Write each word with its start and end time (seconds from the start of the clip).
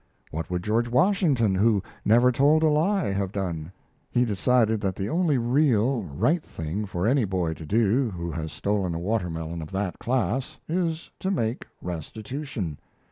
What 0.31 0.49
would 0.49 0.63
George 0.63 0.87
Washington, 0.89 1.53
who 1.53 1.83
never 2.03 2.31
told 2.31 2.63
a 2.63 2.69
lie, 2.69 3.11
have 3.11 3.31
done? 3.31 3.71
He 4.09 4.25
decided 4.25 4.81
that 4.81 4.95
the 4.95 5.09
only 5.09 5.37
real, 5.37 6.01
right 6.01 6.41
thing 6.41 6.87
for 6.87 7.05
any 7.05 7.23
boy 7.23 7.53
to 7.53 7.67
do, 7.67 8.09
who 8.09 8.31
has 8.31 8.51
stolen 8.51 8.95
a 8.95 8.99
water 8.99 9.29
melon 9.29 9.61
of 9.61 9.71
that 9.73 9.99
class, 9.99 10.57
is 10.67 11.11
to 11.19 11.29
make 11.29 11.67
restitution. 11.83 12.79